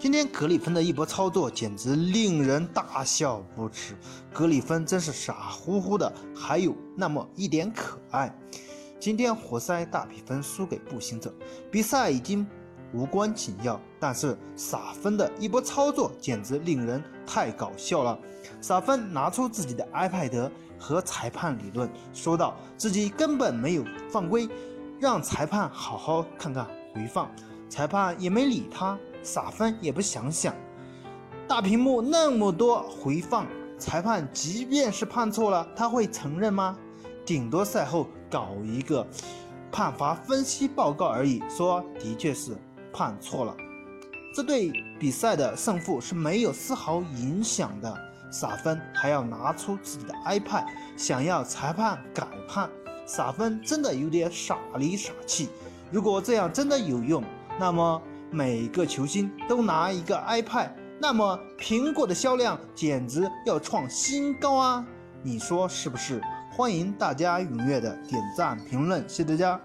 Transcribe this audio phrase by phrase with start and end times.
[0.00, 3.96] 今天格里芬的一波操作简直令人大笑不止，
[4.32, 8.32] 格里芬真是傻乎乎的，还有那么一点可爱。
[9.00, 11.34] 今天活塞大比分输给步行者，
[11.68, 12.46] 比赛已经
[12.92, 18.16] 无关紧要，但是傻分的一波操作简直令人太搞笑了。
[18.60, 24.48] 傻分拿出自己的 iPad 和裁判理论，说道自己根本没有犯规，
[25.00, 27.28] 让裁判好好看看回放，
[27.68, 28.96] 裁判也没理他。
[29.28, 30.54] 撒分也不想想，
[31.46, 33.46] 大屏幕那么多回放，
[33.78, 36.78] 裁判即便是判错了，他会承认吗？
[37.26, 39.06] 顶多赛后搞一个
[39.70, 42.56] 判罚分析报告而已，说的确是
[42.90, 43.54] 判错了，
[44.34, 47.94] 这对比赛的胜负是没有丝毫影响的。
[48.30, 50.64] 撒分还要拿出自己的 iPad，
[50.96, 52.70] 想要裁判改判，
[53.04, 55.50] 撒分真的有点傻里傻气。
[55.90, 57.22] 如果这样真的有用，
[57.60, 58.02] 那么。
[58.30, 60.70] 每个球星都拿一个 iPad，
[61.00, 64.86] 那么苹果的销量简直要创新高啊！
[65.22, 66.20] 你说是不是？
[66.52, 69.60] 欢迎大家踊跃的点赞评论，谢谢大家。